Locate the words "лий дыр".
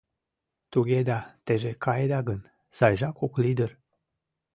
3.41-3.71